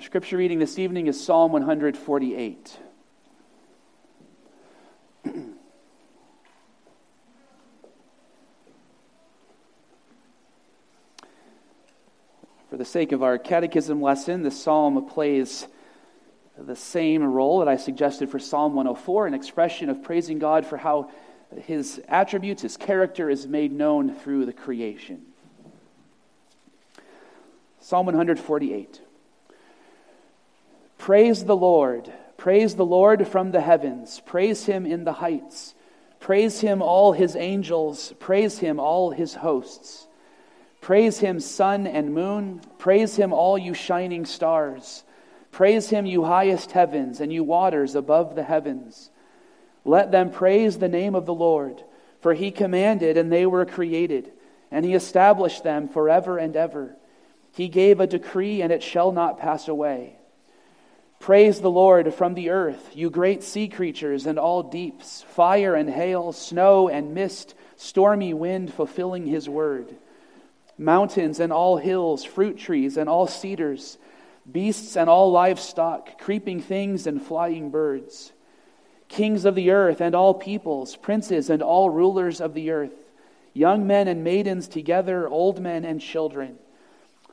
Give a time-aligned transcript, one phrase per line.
[0.00, 2.78] Our scripture reading this evening is Psalm 148.
[12.70, 15.66] For the sake of our catechism lesson, the psalm plays
[16.56, 20.78] the same role that I suggested for Psalm 104, an expression of praising God for
[20.78, 21.10] how
[21.66, 25.26] his attributes, his character is made known through the creation.
[27.80, 29.02] Psalm 148.
[31.10, 32.12] Praise the Lord.
[32.36, 34.22] Praise the Lord from the heavens.
[34.26, 35.74] Praise him in the heights.
[36.20, 38.14] Praise him, all his angels.
[38.20, 40.06] Praise him, all his hosts.
[40.80, 42.60] Praise him, sun and moon.
[42.78, 45.02] Praise him, all you shining stars.
[45.50, 49.10] Praise him, you highest heavens, and you waters above the heavens.
[49.84, 51.82] Let them praise the name of the Lord,
[52.20, 54.30] for he commanded, and they were created,
[54.70, 56.94] and he established them forever and ever.
[57.50, 60.19] He gave a decree, and it shall not pass away.
[61.20, 65.88] Praise the Lord from the earth, you great sea creatures and all deeps, fire and
[65.88, 69.94] hail, snow and mist, stormy wind fulfilling his word.
[70.76, 73.98] Mountains and all hills, fruit trees and all cedars,
[74.50, 78.32] beasts and all livestock, creeping things and flying birds
[79.10, 83.10] kings of the earth and all peoples, princes and all rulers of the earth,
[83.52, 86.56] young men and maidens together, old men and children.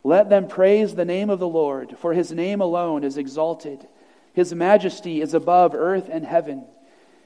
[0.08, 3.86] Let them praise the name of the Lord, for his name alone is exalted.
[4.32, 6.66] His majesty is above earth and heaven.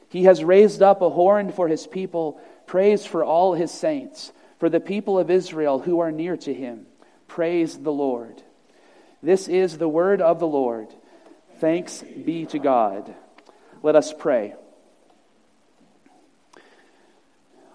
[0.10, 4.68] He has raised up a horn for his people, praise for all his saints, for
[4.68, 6.88] the people of Israel who are near to him.
[7.28, 8.42] Praise the Lord.
[9.22, 10.88] This is the word of the Lord.
[11.60, 13.14] Thanks be to God.
[13.84, 14.56] Let us pray.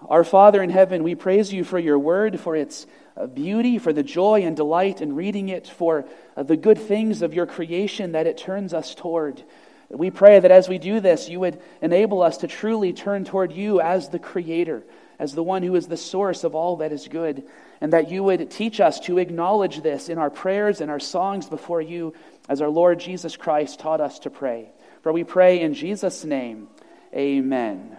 [0.09, 2.85] Our Father in heaven, we praise you for your word, for its
[3.25, 7.33] beauty, for the joy and delight in reading it, for uh, the good things of
[7.33, 9.41] your creation that it turns us toward.
[9.89, 13.53] We pray that as we do this, you would enable us to truly turn toward
[13.53, 14.83] you as the Creator,
[15.17, 17.43] as the one who is the source of all that is good,
[17.79, 21.47] and that you would teach us to acknowledge this in our prayers and our songs
[21.47, 22.13] before you,
[22.49, 24.69] as our Lord Jesus Christ taught us to pray.
[25.03, 26.67] For we pray in Jesus' name,
[27.13, 27.97] amen.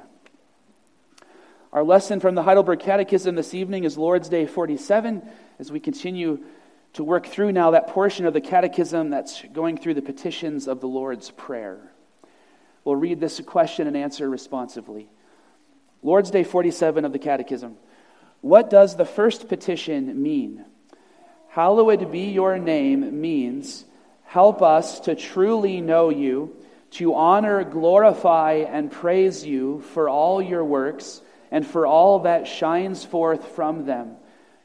[1.70, 5.20] Our lesson from the Heidelberg Catechism this evening is Lord's Day 47,
[5.58, 6.38] as we continue
[6.94, 10.80] to work through now that portion of the Catechism that's going through the petitions of
[10.80, 11.78] the Lord's Prayer.
[12.84, 15.10] We'll read this question and answer responsively.
[16.02, 17.76] Lord's Day 47 of the Catechism.
[18.40, 20.64] What does the first petition mean?
[21.50, 23.84] Hallowed be your name means,
[24.24, 26.56] help us to truly know you
[26.92, 33.04] to honor, glorify, and praise you for all your works and for all that shines
[33.04, 34.16] forth from them.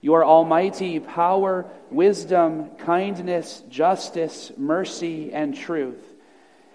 [0.02, 6.04] Your almighty power, wisdom, kindness, justice, mercy, and truth.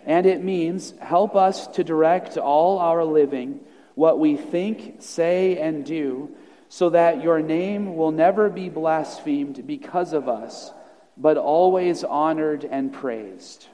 [0.07, 3.61] And it means help us to direct all our living,
[3.95, 6.31] what we think, say, and do,
[6.71, 10.73] so that your name will never be blasphemed because of us,
[11.17, 13.67] but always honored and praised.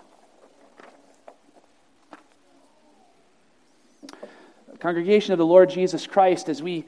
[4.79, 6.85] Congregation of the Lord Jesus Christ, as we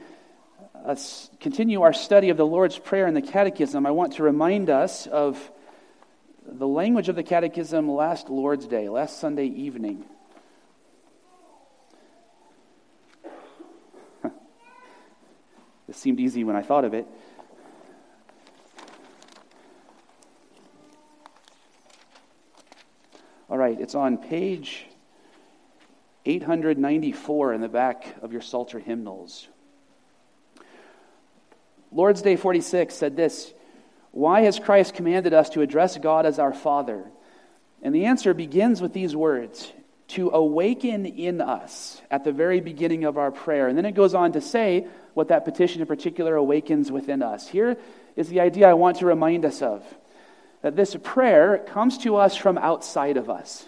[0.75, 0.95] uh,
[1.39, 5.07] continue our study of the Lord's Prayer and the Catechism, I want to remind us
[5.07, 5.51] of
[6.45, 10.05] the language of the Catechism last Lord's Day, last Sunday evening.
[15.87, 17.07] this seemed easy when I thought of it.
[23.49, 24.87] All right, it's on page
[26.27, 29.47] 894 in the back of your Psalter hymnals.
[31.91, 33.53] Lord's Day 46 said this
[34.11, 37.05] Why has Christ commanded us to address God as our Father?
[37.81, 39.71] And the answer begins with these words
[40.09, 43.67] to awaken in us at the very beginning of our prayer.
[43.67, 47.47] And then it goes on to say what that petition in particular awakens within us.
[47.47, 47.77] Here
[48.15, 49.83] is the idea I want to remind us of
[50.61, 53.65] that this prayer comes to us from outside of us.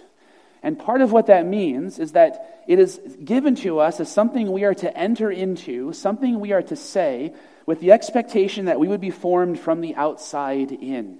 [0.61, 4.51] And part of what that means is that it is given to us as something
[4.51, 7.33] we are to enter into, something we are to say,
[7.65, 11.19] with the expectation that we would be formed from the outside in.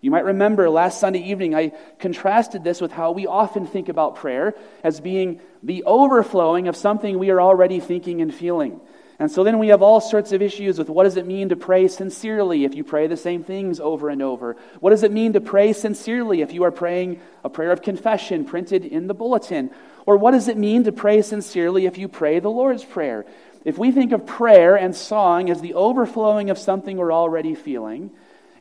[0.00, 4.16] You might remember last Sunday evening, I contrasted this with how we often think about
[4.16, 8.80] prayer as being the overflowing of something we are already thinking and feeling.
[9.20, 11.56] And so then we have all sorts of issues with what does it mean to
[11.56, 14.56] pray sincerely if you pray the same things over and over?
[14.80, 18.46] What does it mean to pray sincerely if you are praying a prayer of confession
[18.46, 19.72] printed in the bulletin?
[20.06, 23.26] Or what does it mean to pray sincerely if you pray the Lord's Prayer?
[23.62, 28.12] If we think of prayer and song as the overflowing of something we're already feeling,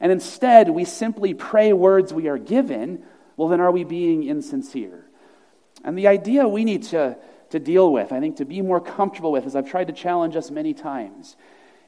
[0.02, 3.06] and instead we simply pray words we are given,
[3.38, 5.06] well, then are we being insincere?
[5.86, 7.18] And the idea we need to,
[7.50, 10.36] to deal with, I think, to be more comfortable with, as I've tried to challenge
[10.36, 11.36] us many times,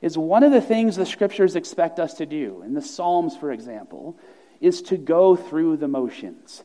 [0.02, 3.52] is one of the things the scriptures expect us to do, in the Psalms, for
[3.52, 4.18] example,
[4.60, 6.64] is to go through the motions.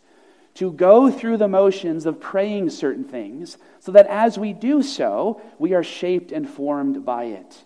[0.55, 5.43] To go through the motions of praying certain things, so that as we do so,
[5.59, 7.65] we are shaped and formed by it.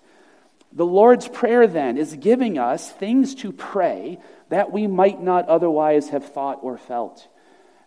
[0.73, 4.19] The Lord's Prayer, then, is giving us things to pray
[4.49, 7.27] that we might not otherwise have thought or felt.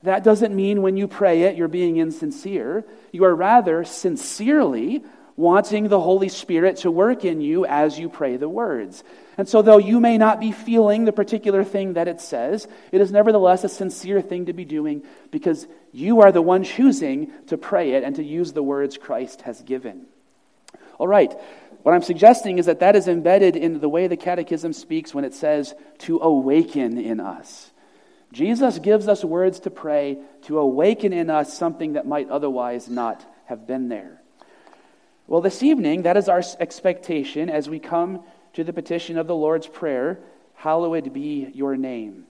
[0.03, 2.83] That doesn't mean when you pray it, you're being insincere.
[3.11, 5.03] You are rather sincerely
[5.35, 9.03] wanting the Holy Spirit to work in you as you pray the words.
[9.38, 13.01] And so, though you may not be feeling the particular thing that it says, it
[13.01, 17.57] is nevertheless a sincere thing to be doing because you are the one choosing to
[17.57, 20.06] pray it and to use the words Christ has given.
[20.99, 21.33] All right,
[21.81, 25.25] what I'm suggesting is that that is embedded in the way the Catechism speaks when
[25.25, 27.71] it says to awaken in us.
[28.33, 33.24] Jesus gives us words to pray to awaken in us something that might otherwise not
[33.45, 34.21] have been there.
[35.27, 39.35] Well, this evening, that is our expectation as we come to the petition of the
[39.35, 40.19] Lord's Prayer
[40.56, 42.25] Hallowed be your name.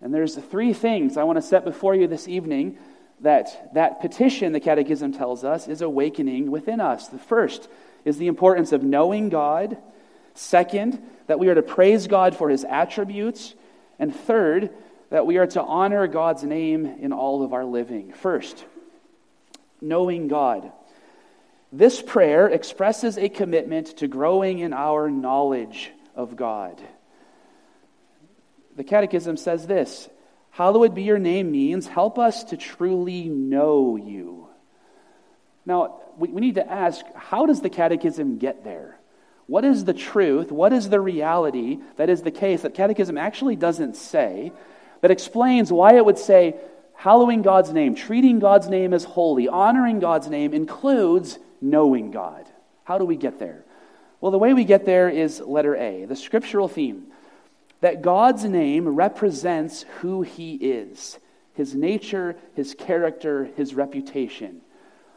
[0.00, 2.78] And there's three things I want to set before you this evening
[3.20, 7.08] that that petition, the Catechism tells us, is awakening within us.
[7.08, 7.68] The first
[8.04, 9.76] is the importance of knowing God.
[10.34, 13.54] Second, that we are to praise God for his attributes.
[13.98, 14.70] And third,
[15.10, 18.12] that we are to honor God's name in all of our living.
[18.12, 18.64] First,
[19.80, 20.72] knowing God.
[21.72, 26.80] This prayer expresses a commitment to growing in our knowledge of God.
[28.76, 30.08] The Catechism says this
[30.50, 34.48] Hallowed be your name means help us to truly know you.
[35.64, 38.98] Now, we, we need to ask how does the Catechism get there?
[39.46, 40.52] What is the truth?
[40.52, 44.52] What is the reality that is the case that Catechism actually doesn't say,
[45.00, 46.56] that explains why it would say
[46.94, 52.46] hallowing God's name, treating God's name as holy, honoring God's name includes knowing God.
[52.84, 53.64] How do we get there?
[54.20, 57.06] Well, the way we get there is letter A, the scriptural theme
[57.80, 61.18] that God's name represents who he is
[61.54, 64.62] his nature, his character, his reputation.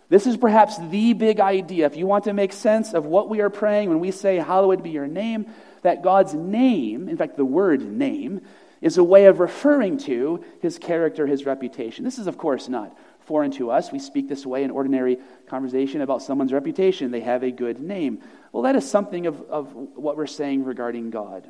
[0.10, 1.86] This is perhaps the big idea.
[1.86, 4.84] If you want to make sense of what we are praying when we say, Hallowed
[4.84, 5.46] be your name,
[5.84, 8.42] that God's name, in fact, the word name,
[8.84, 12.04] is a way of referring to his character, his reputation.
[12.04, 13.94] This is, of course, not foreign to us.
[13.94, 17.10] We speak this way in ordinary conversation about someone's reputation.
[17.10, 18.20] They have a good name.
[18.52, 21.50] Well, that is something of, of what we're saying regarding God.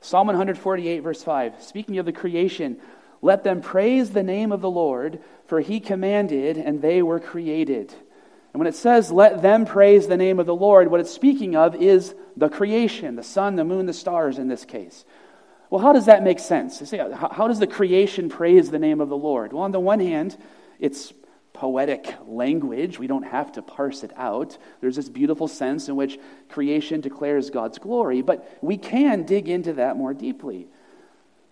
[0.00, 2.78] Psalm 148, verse 5, speaking of the creation,
[3.20, 7.92] let them praise the name of the Lord, for he commanded, and they were created.
[8.52, 11.56] And when it says, let them praise the name of the Lord, what it's speaking
[11.56, 15.04] of is the creation, the sun, the moon, the stars in this case.
[15.70, 16.82] Well, how does that make sense?
[16.90, 19.52] How does the creation praise the name of the Lord?
[19.52, 20.36] Well, on the one hand,
[20.80, 21.12] it's
[21.52, 22.98] poetic language.
[22.98, 24.58] We don't have to parse it out.
[24.80, 26.18] There's this beautiful sense in which
[26.48, 30.66] creation declares God's glory, but we can dig into that more deeply.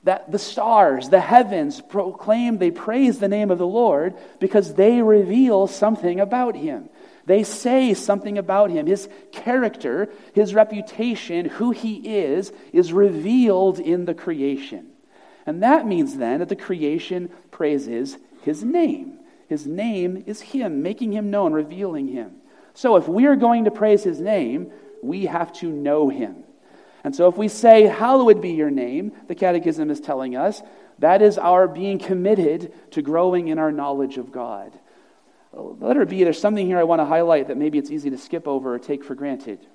[0.05, 5.03] That the stars, the heavens proclaim, they praise the name of the Lord because they
[5.03, 6.89] reveal something about Him.
[7.29, 8.87] They say something about Him.
[8.87, 14.87] His character, His reputation, who He is, is revealed in the creation.
[15.45, 19.19] And that means then that the creation praises His name.
[19.47, 22.33] His name is Him, making Him known, revealing Him.
[22.73, 26.45] So if we are going to praise His name, we have to know Him.
[27.05, 30.63] And so if we say, Hallowed be your name, the Catechism is telling us,
[30.99, 34.73] that is our being committed to growing in our knowledge of God.
[35.59, 38.47] Letter B, there's something here I want to highlight that maybe it's easy to skip
[38.47, 39.67] over or take for granted.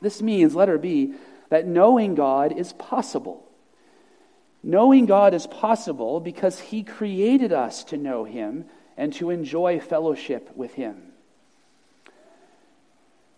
[0.00, 1.14] This means, letter B,
[1.48, 3.46] that knowing God is possible.
[4.62, 10.54] Knowing God is possible because He created us to know Him and to enjoy fellowship
[10.54, 11.12] with Him.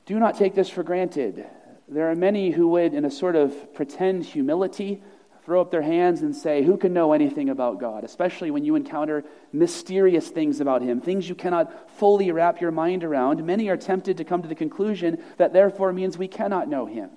[0.05, 1.47] Do not take this for granted.
[1.88, 5.02] There are many who would, in a sort of pretend humility,
[5.45, 8.05] throw up their hands and say, Who can know anything about God?
[8.05, 13.05] Especially when you encounter mysterious things about Him, things you cannot fully wrap your mind
[13.05, 13.45] around.
[13.45, 17.11] Many are tempted to come to the conclusion that therefore means we cannot know Him.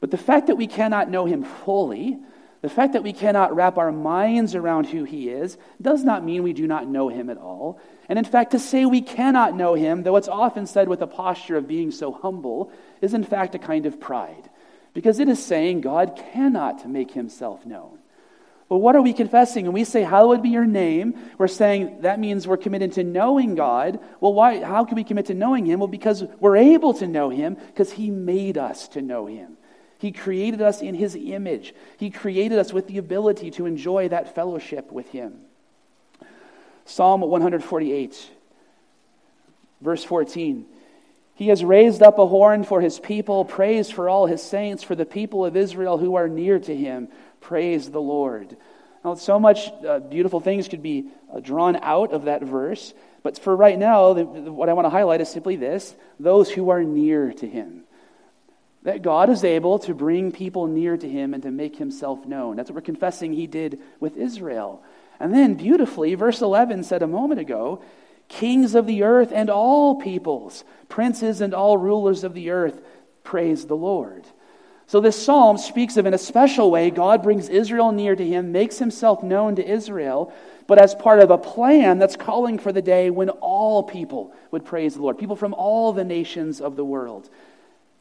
[0.00, 2.18] But the fact that we cannot know Him fully
[2.62, 6.42] the fact that we cannot wrap our minds around who he is does not mean
[6.42, 7.78] we do not know him at all.
[8.08, 11.06] And in fact, to say we cannot know him, though it's often said with a
[11.06, 14.50] posture of being so humble, is in fact a kind of pride.
[14.96, 17.98] Because it is saying God cannot make himself known.
[18.70, 19.66] But what are we confessing?
[19.66, 23.56] When we say, Hallowed be your name, we're saying that means we're committed to knowing
[23.56, 24.00] God.
[24.20, 25.80] Well, why, how can we commit to knowing him?
[25.80, 29.58] Well, because we're able to know him because he made us to know him.
[29.98, 31.74] He created us in His image.
[31.98, 35.40] He created us with the ability to enjoy that fellowship with Him.
[36.84, 38.30] Psalm 148,
[39.80, 40.66] verse 14.
[41.36, 44.94] He has raised up a horn for his people, praise for all his saints, for
[44.94, 47.08] the people of Israel who are near to him.
[47.42, 48.56] Praise the Lord.
[49.04, 53.38] Now, so much uh, beautiful things could be uh, drawn out of that verse, but
[53.38, 56.82] for right now, the, what I want to highlight is simply this those who are
[56.82, 57.84] near to him.
[58.84, 62.56] That God is able to bring people near to him and to make himself known.
[62.56, 64.82] That's what we're confessing he did with Israel.
[65.20, 67.82] And then, beautifully, verse 11 said a moment ago
[68.28, 72.80] kings of the earth and all peoples, princes and all rulers of the earth,
[73.24, 74.24] praise the Lord.
[74.88, 78.52] So, this psalm speaks of in a special way God brings Israel near to him,
[78.52, 80.32] makes himself known to Israel,
[80.68, 84.64] but as part of a plan that's calling for the day when all people would
[84.64, 85.18] praise the Lord.
[85.18, 87.28] People from all the nations of the world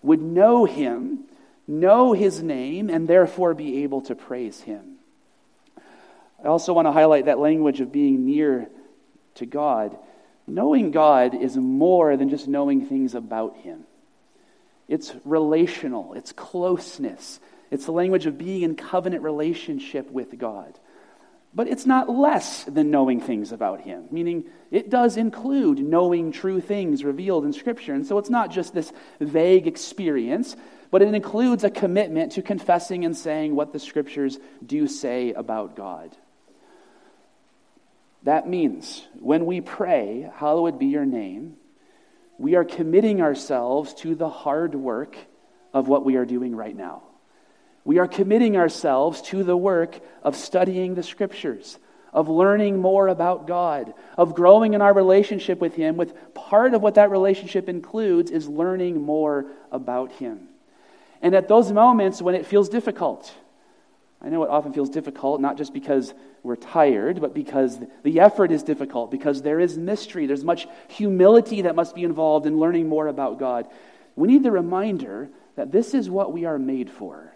[0.04, 1.26] would know him,
[1.68, 4.98] know his name, and therefore be able to praise him.
[6.44, 8.70] I also want to highlight that language of being near
[9.36, 9.98] to God.
[10.48, 13.86] Knowing God is more than just knowing things about him.
[14.88, 17.40] It's relational, it's closeness,
[17.72, 20.78] it's the language of being in covenant relationship with God.
[21.56, 26.60] But it's not less than knowing things about Him, meaning it does include knowing true
[26.60, 27.94] things revealed in Scripture.
[27.94, 30.58] And so it's not just this vague experience,
[30.92, 35.78] but it includes a commitment to confessing and saying what the Scriptures do say about
[35.78, 36.16] God.
[38.26, 41.58] That means when we pray, Hallowed be your name,
[42.40, 45.16] we are committing ourselves to the hard work
[45.74, 47.04] of what we are doing right now.
[47.84, 51.78] We are committing ourselves to the work of studying the scriptures,
[52.12, 56.82] of learning more about God, of growing in our relationship with Him, with part of
[56.82, 60.48] what that relationship includes is learning more about Him.
[61.22, 63.32] And at those moments when it feels difficult,
[64.26, 68.52] I know it often feels difficult, not just because we're tired, but because the effort
[68.52, 70.26] is difficult, because there is mystery.
[70.26, 73.68] There's much humility that must be involved in learning more about God.
[74.16, 77.32] We need the reminder that this is what we are made for.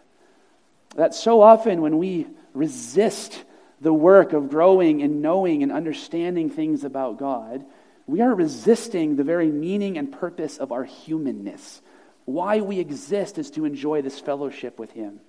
[0.95, 3.43] That so often when we resist
[3.79, 7.63] the work of growing and knowing and understanding things about God,
[8.07, 11.81] we are resisting the very meaning and purpose of our humanness.
[12.25, 15.19] Why we exist is to enjoy this fellowship with Him.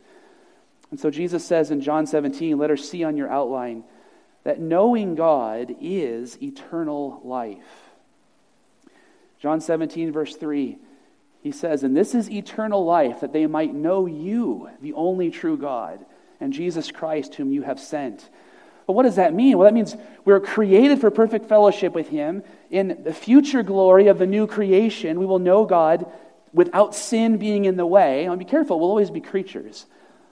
[0.90, 3.84] And so Jesus says in John 17, let her see on your outline
[4.44, 7.90] that knowing God is eternal life.
[9.38, 10.78] John 17, verse 3,
[11.42, 15.56] he says, And this is eternal life, that they might know you, the only true
[15.56, 16.04] God,
[16.40, 18.28] and Jesus Christ, whom you have sent.
[18.86, 19.56] But what does that mean?
[19.56, 22.42] Well, that means we're created for perfect fellowship with Him.
[22.70, 26.10] In the future glory of the new creation, we will know God
[26.52, 28.24] without sin being in the way.
[28.24, 29.86] And be careful, we'll always be creatures.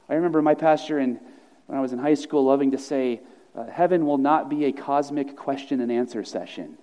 [0.09, 1.21] I remember my pastor in,
[1.67, 3.21] when I was in high school loving to say,
[3.55, 6.79] uh, Heaven will not be a cosmic question and answer session.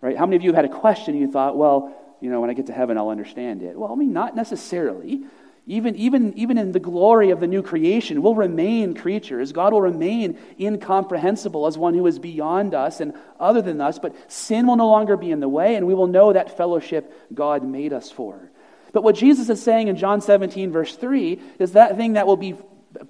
[0.00, 0.16] Right?
[0.16, 2.54] How many of you had a question and you thought, well, you know, when I
[2.54, 3.76] get to heaven, I'll understand it?
[3.78, 5.24] Well, I mean, not necessarily.
[5.66, 9.52] Even, even, even in the glory of the new creation, we'll remain creatures.
[9.52, 14.14] God will remain incomprehensible as one who is beyond us and other than us, but
[14.32, 17.64] sin will no longer be in the way, and we will know that fellowship God
[17.64, 18.50] made us for.
[18.92, 22.36] But what Jesus is saying in John 17, verse 3, is that thing that will
[22.36, 22.54] be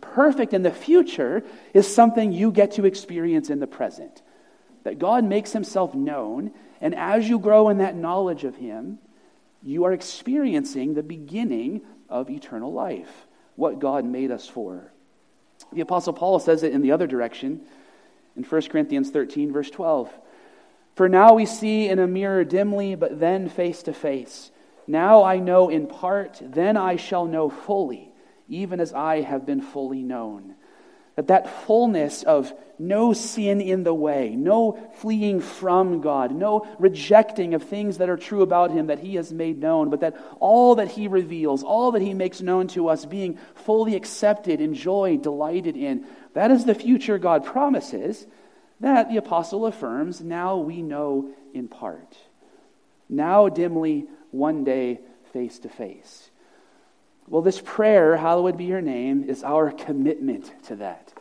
[0.01, 4.23] perfect in the future is something you get to experience in the present.
[4.85, 8.99] That God makes himself known, and as you grow in that knowledge of him,
[9.63, 14.93] you are experiencing the beginning of eternal life, what God made us for.
[15.73, 17.61] The Apostle Paul says it in the other direction
[18.37, 20.11] in 1 Corinthians 13, verse 12.
[20.95, 24.51] For now we see in a mirror dimly, but then face to face.
[24.89, 28.11] Now I know in part, then I shall know fully,
[28.49, 30.55] even as I have been fully known.
[31.15, 37.53] That that fullness of no sin in the way, no fleeing from God, no rejecting
[37.53, 40.77] of things that are true about him that he has made known, but that all
[40.77, 45.77] that he reveals, all that he makes known to us, being fully accepted, enjoyed, delighted
[45.77, 48.27] in, that is the future God promises.
[48.81, 52.17] That, the apostle affirms, now we know in part.
[53.09, 55.01] Now dimly one day
[55.33, 56.31] face to face.
[57.29, 61.13] Well, this prayer, hallowed be your name, is our commitment to that.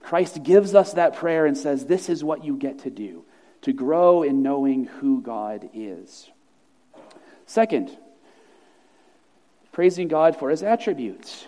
[0.00, 3.24] Christ gives us that prayer and says, This is what you get to do,
[3.62, 6.30] to grow in knowing who God is.
[7.46, 7.96] Second,
[9.72, 11.46] praising God for his attributes.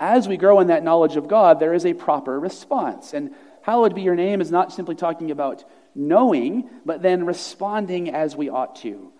[0.00, 3.14] As we grow in that knowledge of God, there is a proper response.
[3.14, 3.32] And
[3.62, 8.48] hallowed be your name is not simply talking about knowing, but then responding as we
[8.48, 9.12] ought to.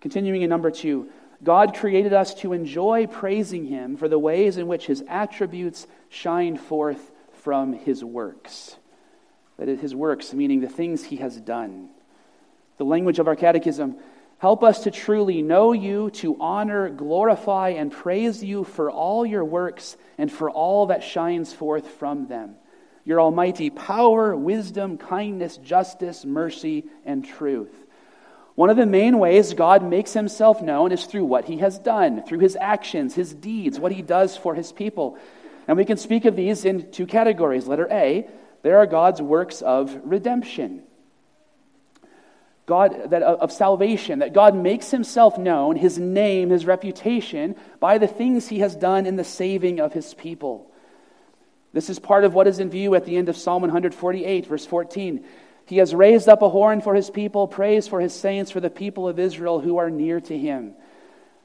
[0.00, 1.08] Continuing in number two,
[1.42, 6.56] God created us to enjoy praising Him for the ways in which His attributes shine
[6.56, 7.10] forth
[7.42, 8.76] from His works.
[9.58, 11.88] That is, His works, meaning the things He has done.
[12.78, 13.96] The language of our catechism
[14.38, 19.44] help us to truly know you, to honor, glorify, and praise you for all your
[19.44, 22.56] works and for all that shines forth from them.
[23.04, 27.74] Your almighty power, wisdom, kindness, justice, mercy, and truth.
[28.54, 32.22] One of the main ways God makes himself known is through what he has done,
[32.22, 35.18] through his actions, his deeds, what he does for his people.
[35.66, 37.66] And we can speak of these in two categories.
[37.66, 38.26] Letter A,
[38.62, 40.82] there are God's works of redemption.
[42.66, 48.06] God, that of salvation, that God makes himself known, his name, his reputation, by the
[48.06, 50.71] things he has done in the saving of his people.
[51.72, 54.66] This is part of what is in view at the end of Psalm 148, verse
[54.66, 55.24] 14.
[55.66, 58.70] He has raised up a horn for his people, praise for his saints, for the
[58.70, 60.74] people of Israel who are near to him.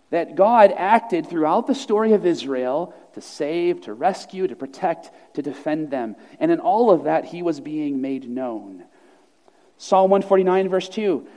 [0.10, 5.42] That God acted throughout the story of Israel to save, to rescue, to protect, to
[5.42, 6.16] defend them.
[6.40, 8.84] And in all of that, he was being made known.
[9.78, 11.28] Psalm 149, verse 2,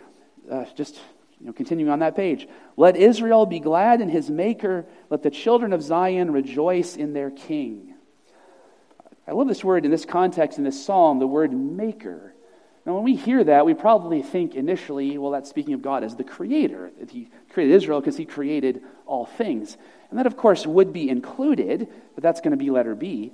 [0.51, 0.99] uh, just
[1.41, 2.49] you know, continuing on that page.
[2.77, 7.31] Let Israel be glad in his maker, let the children of Zion rejoice in their
[7.31, 7.90] king.
[9.31, 12.35] I love this word in this context, in this psalm, the word maker.
[12.85, 16.17] Now, when we hear that, we probably think initially, well, that's speaking of God as
[16.17, 19.77] the creator, that he created Israel because he created all things.
[20.11, 23.33] And that, of course, would be included, but that's going to be letter B.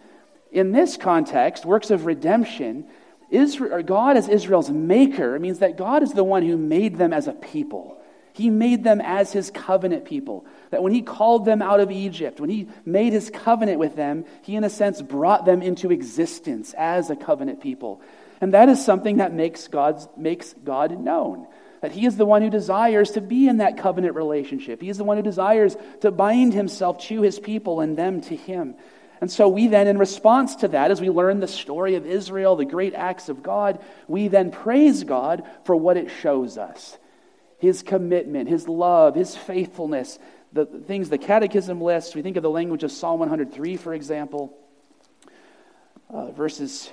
[0.53, 2.85] In this context, works of redemption,
[3.31, 7.27] Israel, God as Israel's maker means that God is the one who made them as
[7.27, 7.97] a people.
[8.37, 10.45] He made them as his covenant people.
[10.71, 14.27] That when he called them out of Egypt, when he made his covenant with them,
[14.43, 18.03] he, in a sense, brought them into existence as a covenant people.
[18.43, 21.47] And that is something that makes, God's, makes God known.
[21.81, 24.83] That He is the one who desires to be in that covenant relationship.
[24.83, 28.37] He is the one who desires to bind Himself to His people and them to
[28.37, 28.75] Him.
[29.23, 32.57] And so we then, in response to that, as we learn the story of Israel,
[32.57, 36.99] the great acts of God, we then praise God for what it shows us
[37.59, 40.19] His commitment, His love, His faithfulness,
[40.53, 42.15] the things the Catechism lists.
[42.15, 44.57] We think of the language of Psalm 103, for example,
[46.11, 46.91] uh, verses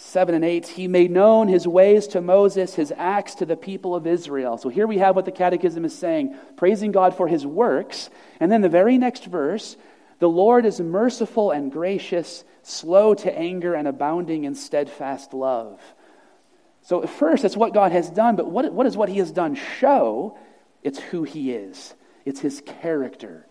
[0.00, 3.96] 7 and 8, he made known his ways to Moses, his acts to the people
[3.96, 4.56] of Israel.
[4.56, 8.08] So here we have what the Catechism is saying, praising God for his works.
[8.38, 9.76] And then the very next verse,
[10.20, 15.80] the Lord is merciful and gracious, slow to anger, and abounding in steadfast love.
[16.88, 19.56] So, first, it's what God has done, but what, what does what he has done
[19.56, 20.38] show?
[20.82, 23.46] It's who he is, it's his character.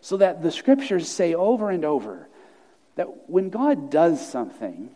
[0.00, 2.30] So that the scriptures say over and over
[2.94, 4.88] that when God does something,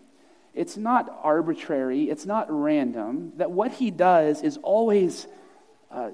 [0.55, 5.27] it's not arbitrary, it's not random, that what he does is always
[5.91, 6.13] uh,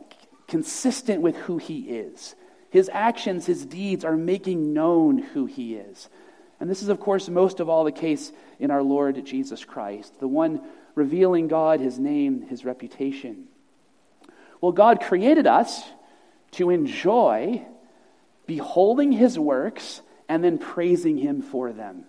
[0.49, 2.35] consistent with who he is.
[2.71, 6.09] His actions, his deeds are making known who he is.
[6.59, 10.19] And this is, of course, most of all the case in our Lord Jesus Christ,
[10.19, 10.61] the one
[10.99, 13.45] revealing God, his name, his reputation.
[14.61, 15.83] Well, God created us
[16.53, 17.65] to enjoy
[18.47, 22.05] beholding his works and then praising him for them.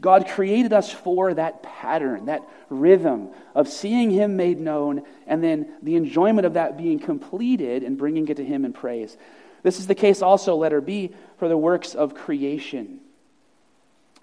[0.00, 5.72] God created us for that pattern, that rhythm of seeing Him made known, and then
[5.82, 9.16] the enjoyment of that being completed and bringing it to Him in praise.
[9.62, 13.00] This is the case also, letter B, for the works of creation.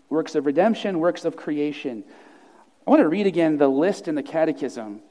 [0.10, 2.04] Works of redemption, works of creation.
[2.88, 5.02] I want to read again the list in the Catechism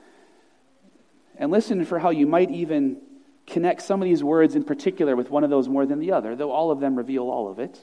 [1.36, 2.96] and listen for how you might even
[3.46, 6.34] connect some of these words in particular with one of those more than the other,
[6.34, 7.78] though all of them reveal all of it.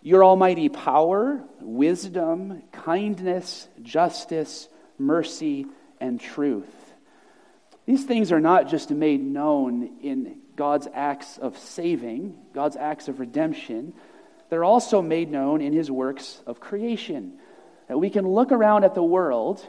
[0.00, 5.66] Your almighty power, wisdom, kindness, justice, mercy,
[6.00, 6.94] and truth.
[7.84, 13.18] These things are not just made known in God's acts of saving, God's acts of
[13.18, 13.92] redemption.
[14.50, 17.40] They're also made known in his works of creation.
[17.88, 19.64] That we can look around at the world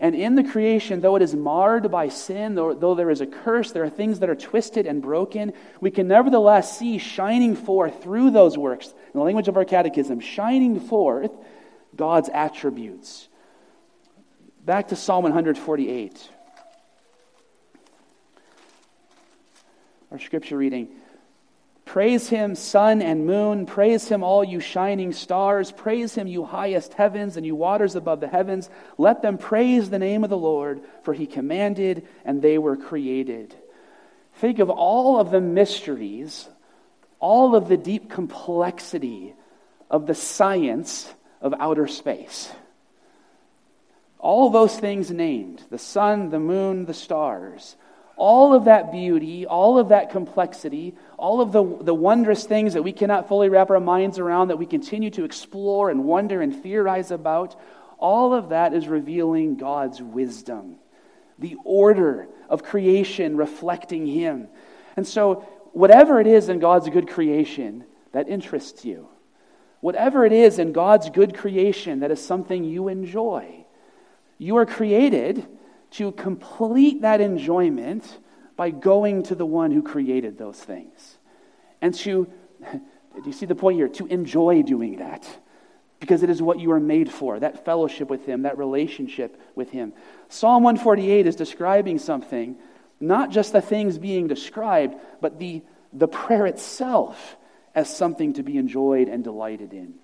[0.00, 3.26] and in the creation, though it is marred by sin, though, though, there is a
[3.26, 8.00] curse, there are things that are twisted and broken, we can nevertheless see shining forth
[8.02, 11.32] through those works, in the language of our catechism, shining forth
[11.96, 13.28] God's attributes.
[14.64, 16.30] Back to Psalm 148.
[20.12, 20.90] Our scripture reading.
[21.88, 23.64] Praise him, sun and moon.
[23.64, 25.72] Praise him, all you shining stars.
[25.72, 28.68] Praise him, you highest heavens and you waters above the heavens.
[28.98, 33.54] Let them praise the name of the Lord, for he commanded and they were created.
[34.34, 36.46] Think of all of the mysteries,
[37.20, 39.34] all of the deep complexity
[39.90, 42.52] of the science of outer space.
[44.18, 47.76] All those things named the sun, the moon, the stars
[48.18, 52.82] all of that beauty, all of that complexity, all of the, the wondrous things that
[52.82, 56.62] we cannot fully wrap our minds around, that we continue to explore and wonder and
[56.62, 57.58] theorize about,
[57.96, 60.76] all of that is revealing God's wisdom,
[61.38, 64.48] the order of creation reflecting Him.
[64.96, 69.08] And so, whatever it is in God's good creation that interests you,
[69.80, 73.64] whatever it is in God's good creation that is something you enjoy,
[74.38, 75.46] you are created
[75.92, 78.18] to complete that enjoyment
[78.56, 81.18] by going to the one who created those things.
[81.80, 82.28] And to,
[82.72, 83.88] do you see the point here?
[83.88, 85.26] To enjoy doing that.
[86.00, 89.70] Because it is what you are made for that fellowship with Him, that relationship with
[89.70, 89.92] Him.
[90.28, 92.56] Psalm 148 is describing something,
[93.00, 97.36] not just the things being described, but the, the prayer itself
[97.74, 99.94] as something to be enjoyed and delighted in.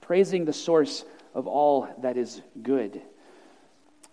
[0.00, 3.00] Praising the source of all that is good.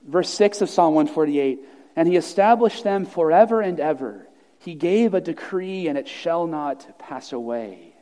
[0.06, 1.60] Verse 6 of Psalm 148
[1.96, 4.28] And he established them forever and ever.
[4.60, 7.96] He gave a decree, and it shall not pass away.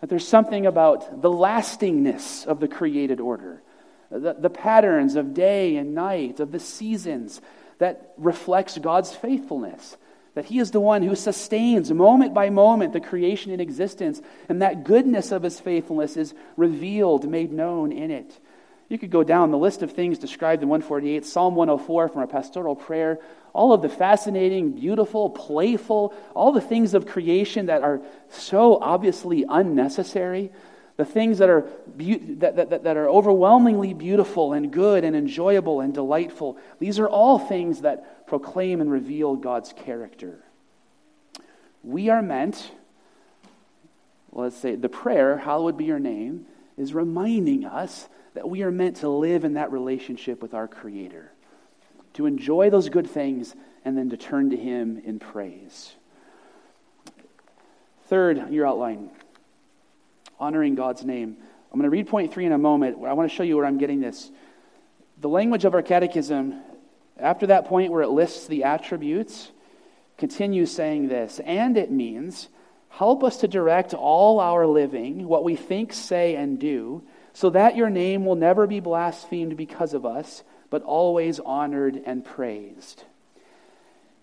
[0.00, 3.62] That there's something about the lastingness of the created order,
[4.10, 7.42] the, the patterns of day and night, of the seasons,
[7.78, 9.96] that reflects God's faithfulness.
[10.34, 14.62] That He is the one who sustains moment by moment the creation in existence, and
[14.62, 18.38] that goodness of His faithfulness is revealed, made known in it.
[18.90, 22.26] You could go down the list of things described in 148, Psalm 104 from our
[22.26, 23.20] pastoral prayer,
[23.52, 28.00] all of the fascinating, beautiful, playful, all the things of creation that are
[28.30, 30.50] so obviously unnecessary,
[30.96, 31.60] the things that are,
[31.96, 36.58] be- that, that, that are overwhelmingly beautiful and good and enjoyable and delightful.
[36.80, 40.42] These are all things that proclaim and reveal God's character.
[41.84, 42.72] We are meant,
[44.32, 48.96] let's say, the prayer, Hallowed be your name, is reminding us that we are meant
[48.96, 51.30] to live in that relationship with our Creator,
[52.14, 55.94] to enjoy those good things, and then to turn to Him in praise.
[58.06, 59.10] Third, your outline
[60.38, 61.36] honoring God's name.
[61.72, 62.96] I'm going to read point three in a moment.
[63.04, 64.30] I want to show you where I'm getting this.
[65.20, 66.60] The language of our catechism,
[67.18, 69.50] after that point where it lists the attributes,
[70.16, 72.48] continues saying this, and it means
[72.88, 77.76] help us to direct all our living, what we think, say, and do so that
[77.76, 83.04] your name will never be blasphemed because of us, but always honored and praised.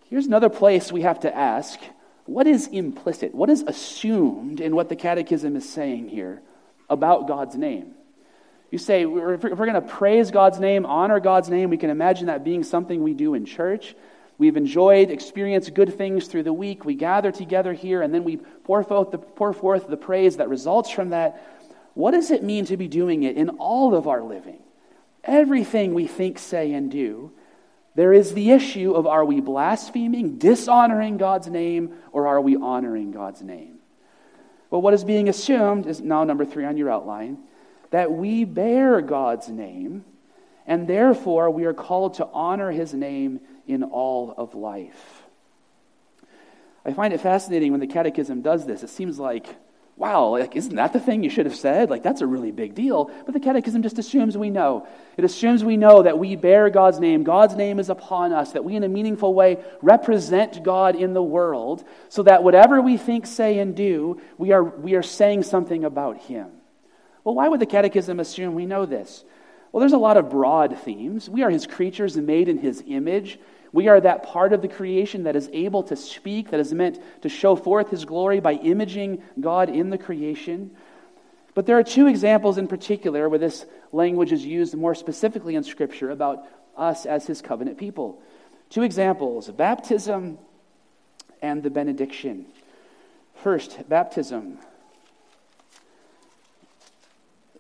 [0.10, 1.80] Here's another place we have to ask
[2.26, 3.34] what is implicit?
[3.34, 6.42] What is assumed in what the Catechism is saying here
[6.90, 7.94] about God's name?
[8.70, 12.28] You say, if we're going to praise God's name, honor God's name, we can imagine
[12.28, 13.96] that being something we do in church.
[14.38, 16.84] We've enjoyed, experienced good things through the week.
[16.84, 20.50] We gather together here, and then we pour forth the, pour forth the praise that
[20.50, 21.42] results from that.
[21.98, 24.60] What does it mean to be doing it in all of our living?
[25.24, 27.32] Everything we think, say, and do,
[27.96, 33.10] there is the issue of are we blaspheming, dishonoring God's name, or are we honoring
[33.10, 33.80] God's name?
[34.70, 37.40] Well, what is being assumed is now number three on your outline
[37.90, 40.06] that we bear God's name,
[40.68, 45.24] and therefore we are called to honor his name in all of life.
[46.86, 48.84] I find it fascinating when the Catechism does this.
[48.84, 49.56] It seems like
[49.98, 51.90] wow, like, isn't that the thing you should have said?
[51.90, 53.10] Like, that's a really big deal.
[53.26, 54.88] But the Catechism just assumes we know.
[55.18, 57.24] It assumes we know that we bear God's name.
[57.24, 61.24] God's name is upon us, that we, in a meaningful way, represent God in the
[61.24, 65.84] world, so that whatever we think, say, and do, we are, we are saying something
[65.84, 66.50] about Him.
[67.24, 69.24] Well, why would the Catechism assume we know this?
[69.72, 71.28] Well, there's a lot of broad themes.
[71.28, 73.40] We are His creatures made in His image.
[73.78, 77.00] We are that part of the creation that is able to speak, that is meant
[77.22, 80.72] to show forth his glory by imaging God in the creation.
[81.54, 85.64] But there are two examples in particular where this language is used more specifically in
[85.64, 86.44] Scripture about
[86.76, 88.20] us as his covenant people.
[88.72, 90.40] Two examples baptism
[91.44, 92.48] and the benediction.
[93.44, 94.58] First, baptism.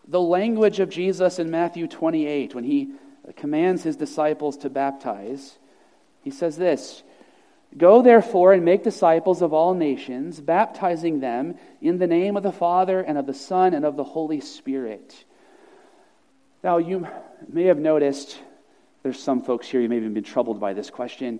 [0.07, 2.93] The language of Jesus in Matthew 28, when he
[3.35, 5.59] commands his disciples to baptize,
[6.27, 7.03] he says this
[7.77, 12.51] Go therefore and make disciples of all nations, baptizing them in the name of the
[12.51, 15.23] Father and of the Son and of the Holy Spirit.
[16.63, 17.07] Now, you
[17.47, 18.39] may have noticed,
[19.03, 21.39] there's some folks here, you may have been troubled by this question,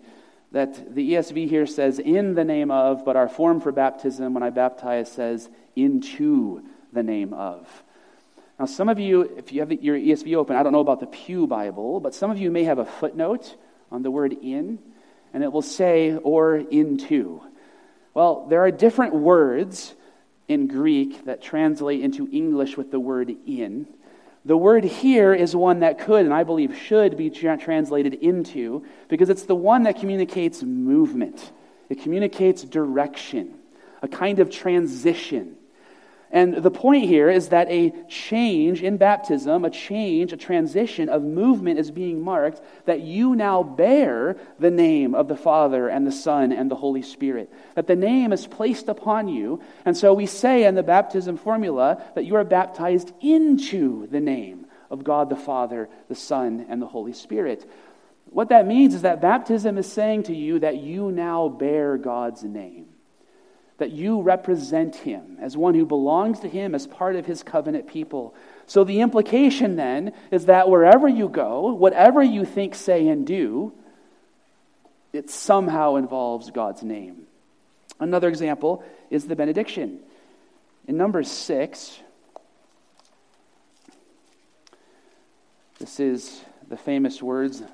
[0.54, 4.44] that the ESV here says in the name of, but our form for baptism when
[4.44, 7.68] I baptize says into the name of.
[8.58, 11.08] Now, some of you, if you have your ESV open, I don't know about the
[11.08, 13.56] Pew Bible, but some of you may have a footnote
[13.92, 14.80] on the word in,
[15.34, 17.42] and it will say or into.
[18.14, 19.94] Well, there are different words
[20.48, 23.88] in Greek that translate into English with the word in.
[24.46, 29.30] The word here is one that could, and I believe should, be translated into, because
[29.30, 31.52] it's the one that communicates movement.
[31.90, 33.56] It communicates direction,
[34.02, 35.57] a kind of transition.
[36.30, 41.24] And the point here is that a change in baptism, a change, a transition of
[41.24, 46.12] movement is being marked, that you now bear the name of the Father and the
[46.12, 47.52] Son and the Holy Spirit.
[47.76, 49.62] That the name is placed upon you.
[49.86, 54.66] And so we say in the baptism formula that you are baptized into the name
[54.90, 57.70] of God the Father, the Son, and the Holy Spirit.
[58.26, 62.44] What that means is that baptism is saying to you that you now bear God's
[62.44, 62.87] name
[63.78, 67.88] that you represent him as one who belongs to him as part of his covenant
[67.88, 68.34] people.
[68.66, 73.74] So the implication then is that wherever you go, whatever you think, say, and do,
[75.14, 77.28] it somehow involves God's name.
[78.00, 80.00] Another example is the benediction.
[80.88, 82.00] In Numbers six,
[85.80, 87.62] this is the famous words.
[87.62, 87.68] I'm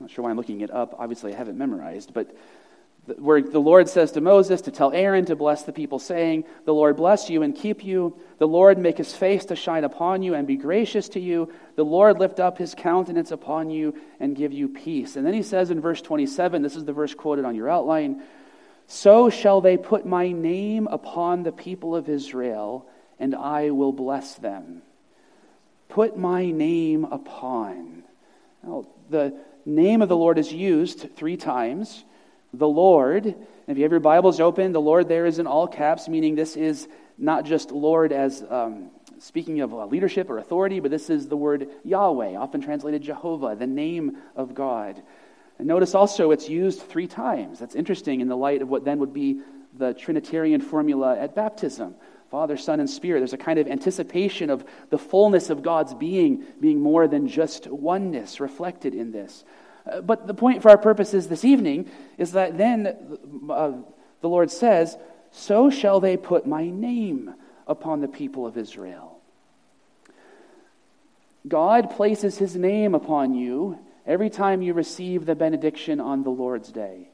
[0.00, 0.94] not sure why I'm looking it up.
[0.98, 2.36] Obviously, I haven't memorized, but
[3.16, 6.74] where the Lord says to Moses to tell Aaron to bless the people, saying, The
[6.74, 8.18] Lord bless you and keep you.
[8.38, 11.52] The Lord make his face to shine upon you and be gracious to you.
[11.76, 15.16] The Lord lift up his countenance upon you and give you peace.
[15.16, 18.22] And then he says in verse 27, this is the verse quoted on your outline
[18.86, 22.86] So shall they put my name upon the people of Israel,
[23.18, 24.82] and I will bless them.
[25.88, 28.04] Put my name upon.
[28.62, 32.04] Now, the name of the Lord is used three times
[32.52, 33.26] the Lord.
[33.66, 36.56] If you have your Bibles open, the Lord there is in all caps, meaning this
[36.56, 41.28] is not just Lord as um, speaking of uh, leadership or authority, but this is
[41.28, 45.02] the word Yahweh, often translated Jehovah, the name of God.
[45.58, 47.58] And notice also it's used three times.
[47.58, 49.40] That's interesting in the light of what then would be
[49.76, 51.94] the Trinitarian formula at baptism.
[52.30, 53.20] Father, Son, and Spirit.
[53.20, 57.66] There's a kind of anticipation of the fullness of God's being being more than just
[57.66, 59.44] oneness reflected in this.
[60.02, 63.18] But the point for our purposes this evening is that then
[63.50, 63.72] uh,
[64.20, 64.96] the Lord says,
[65.30, 67.34] So shall they put my name
[67.66, 69.20] upon the people of Israel.
[71.46, 76.72] God places his name upon you every time you receive the benediction on the Lord's
[76.72, 77.10] day.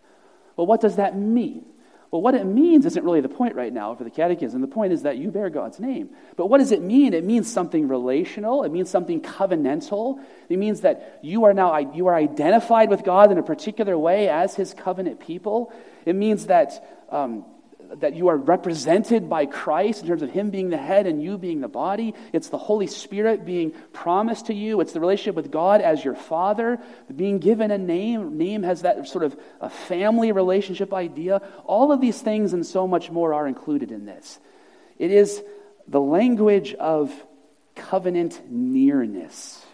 [0.57, 1.67] Well, what does that mean?
[2.15, 4.61] Well, what it means isn't really the point right now for the catechism.
[4.61, 6.11] The point is that you bear God's name.
[6.37, 7.13] But what does it mean?
[7.13, 8.63] It means something relational.
[8.63, 10.21] It means something covenantal.
[10.49, 14.29] It means that you are now you are identified with God in a particular way
[14.29, 15.73] as His covenant people.
[16.07, 17.45] It means that um,
[18.01, 21.39] that you are represented by Christ in terms of Him being the head and you
[21.39, 22.15] being the body.
[22.33, 24.81] It's the Holy Spirit being promised to you.
[24.81, 26.81] It's the relationship with God as your Father,
[27.15, 28.37] being given a name.
[28.39, 31.43] Name has that sort of a family relationship idea.
[31.65, 34.39] All of these things and so much more are included in this.
[34.99, 35.43] It is
[35.89, 37.13] the language of
[37.75, 39.65] covenant nearness.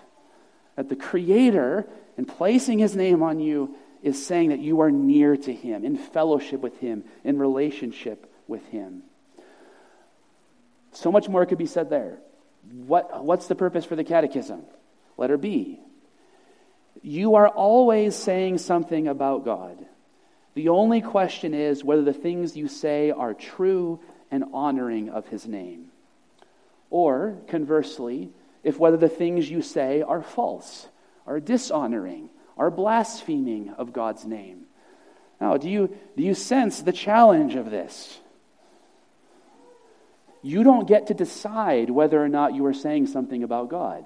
[0.77, 5.37] That the Creator, in placing His name on you, is saying that you are near
[5.37, 9.03] to Him, in fellowship with Him, in relationship with Him.
[10.93, 12.19] So much more could be said there.
[12.87, 14.63] What, what's the purpose for the catechism?
[15.17, 15.81] Letter B.
[17.03, 19.79] You are always saying something about God.
[20.55, 25.47] The only question is whether the things you say are true and honoring of His
[25.47, 25.87] name.
[26.91, 28.31] Or, conversely,
[28.65, 30.89] if whether the things you say are false,
[31.27, 32.29] are dishonoring,
[32.61, 34.67] are blaspheming of God's name.
[35.41, 38.21] Now, do you, do you sense the challenge of this?
[40.43, 44.05] You don't get to decide whether or not you are saying something about God.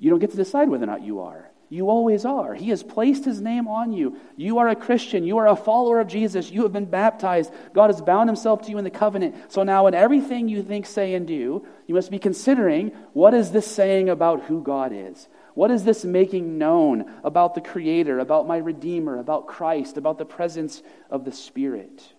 [0.00, 1.48] You don't get to decide whether or not you are.
[1.68, 2.54] You always are.
[2.54, 4.16] He has placed his name on you.
[4.36, 5.24] You are a Christian.
[5.24, 6.50] You are a follower of Jesus.
[6.50, 7.52] You have been baptized.
[7.72, 9.52] God has bound himself to you in the covenant.
[9.52, 13.50] So now, in everything you think, say, and do, you must be considering what is
[13.50, 15.28] this saying about who God is?
[15.56, 20.26] What is this making known about the Creator, about my Redeemer, about Christ, about the
[20.26, 22.12] presence of the Spirit?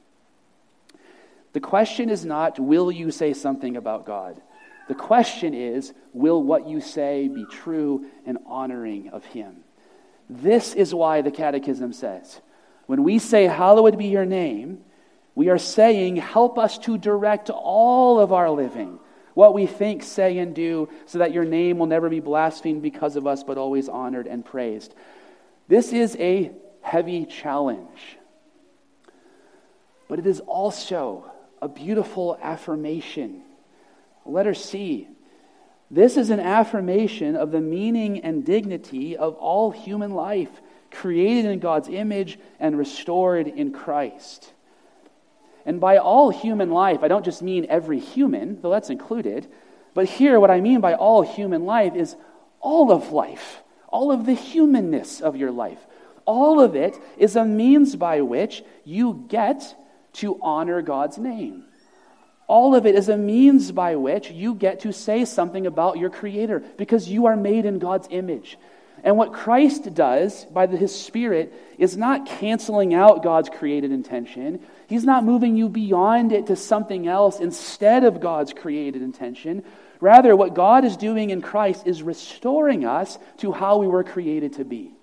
[1.53, 4.41] The question is not, will you say something about God?
[4.87, 9.57] The question is, will what you say be true and honoring of Him?
[10.27, 12.41] This is why the Catechism says,
[12.87, 14.79] when we say, Hallowed be your name,
[15.35, 18.97] we are saying, Help us to direct all of our living
[19.37, 23.15] what we think, say, and do, so that your name will never be blasphemed because
[23.15, 24.95] of us, but always honored and praised.
[25.67, 28.17] This is a heavy challenge,
[30.07, 33.43] but it is also a beautiful affirmation.
[34.25, 35.07] Letter C.
[35.91, 41.59] This is an affirmation of the meaning and dignity of all human life, created in
[41.59, 44.51] God's image and restored in Christ.
[45.67, 49.47] And by all human life, I don't just mean every human, though that's included,
[49.93, 52.15] But here, what I mean by all human life is
[52.61, 55.79] all of life, all of the humanness of your life.
[56.25, 59.75] All of it is a means by which you get
[60.13, 61.65] to honor God's name.
[62.47, 66.11] All of it is a means by which you get to say something about your
[66.11, 68.57] Creator because you are made in God's image.
[69.03, 74.59] And what Christ does by the, his Spirit is not canceling out God's created intention.
[74.87, 79.63] He's not moving you beyond it to something else instead of God's created intention.
[79.99, 84.53] Rather, what God is doing in Christ is restoring us to how we were created
[84.53, 84.93] to be.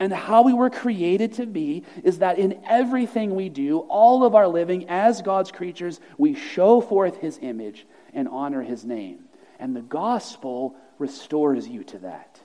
[0.00, 4.34] And how we were created to be is that in everything we do, all of
[4.34, 9.24] our living as God's creatures, we show forth His image and honor His name.
[9.58, 12.40] And the gospel restores you to that.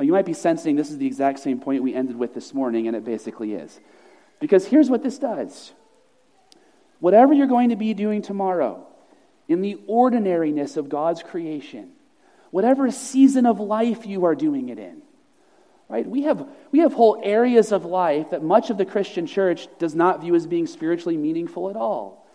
[0.00, 2.54] Now, you might be sensing this is the exact same point we ended with this
[2.54, 3.78] morning, and it basically is.
[4.38, 5.74] Because here's what this does
[7.00, 8.86] whatever you're going to be doing tomorrow,
[9.46, 11.90] in the ordinariness of God's creation,
[12.50, 15.02] whatever season of life you are doing it in,
[15.90, 16.06] right?
[16.06, 19.94] We have, we have whole areas of life that much of the Christian church does
[19.94, 22.26] not view as being spiritually meaningful at all.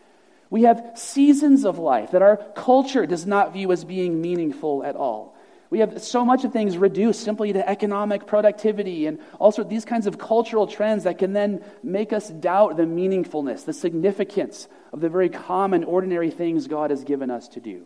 [0.52, 4.96] We have seasons of life that our culture does not view as being meaningful at
[4.96, 5.35] all.
[5.70, 10.08] We have so much of things reduced simply to economic productivity and also these kinds
[10.08, 15.10] of cultural trends that can then make us doubt the meaningfulness, the significance of the
[15.10, 17.86] very common, ordinary things God has given us to do.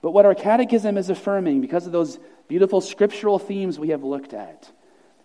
[0.00, 4.32] But what our catechism is affirming, because of those beautiful scriptural themes we have looked
[4.32, 4.70] at,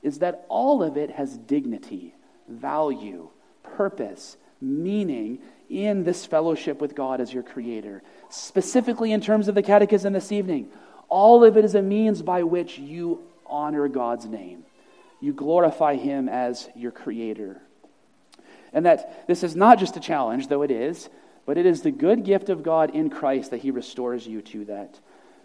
[0.02, 2.16] is that all of it has dignity,
[2.48, 3.30] value,
[3.62, 8.02] purpose, meaning in this fellowship with God as your creator.
[8.30, 10.70] Specifically, in terms of the catechism this evening,
[11.14, 14.64] all of it is a means by which you honor God's name.
[15.22, 17.62] You glorify Him as your creator.
[18.74, 21.10] And that this is not just a challenge, though it is,
[21.46, 24.66] but it is the good gift of God in Christ that He restores you to
[24.66, 25.00] that.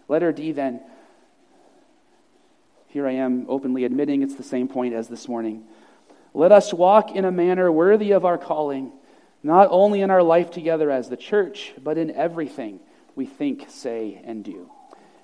[0.07, 0.81] Letter D, then.
[2.87, 5.65] Here I am openly admitting it's the same point as this morning.
[6.33, 8.91] Let us walk in a manner worthy of our calling,
[9.43, 12.79] not only in our life together as the church, but in everything
[13.15, 14.71] we think, say, and do.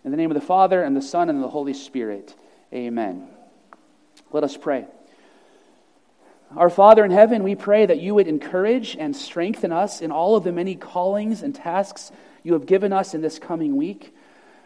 [0.05, 2.35] In the name of the Father, and the Son, and the Holy Spirit,
[2.71, 3.27] amen.
[4.31, 4.85] Let us pray.
[6.55, 10.35] Our Father in heaven, we pray that you would encourage and strengthen us in all
[10.35, 12.11] of the many callings and tasks
[12.43, 14.15] you have given us in this coming week.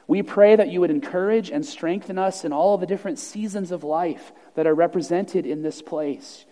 [0.08, 3.72] We pray that you would encourage and strengthen us in all of the different seasons
[3.72, 6.44] of life that are represented in this place.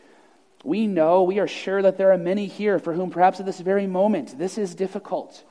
[0.63, 3.59] We know, we are sure that there are many here for whom perhaps at this
[3.59, 5.43] very moment this is difficult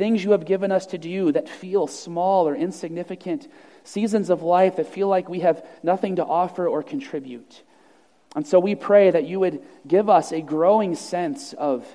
[0.00, 3.46] things you have given us to do that feel small or insignificant,
[3.84, 7.62] seasons of life that feel like we have nothing to offer or contribute.
[8.34, 11.86] And so we pray that you would give us a growing sense of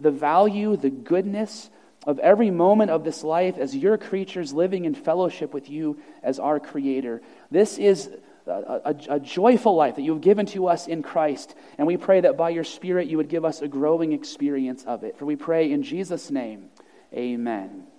[0.00, 1.70] the value, the goodness
[2.04, 6.40] of every moment of this life as your creatures living in fellowship with you as
[6.40, 7.22] our Creator.
[7.52, 8.10] This is
[8.44, 11.54] a, a, a, joyful life that you have given to us in Christ.
[11.78, 15.04] And we pray that by your Spirit you would give us a growing experience of
[15.04, 15.16] it.
[15.16, 16.71] For we pray in Jesus' name.
[17.14, 17.91] Amen.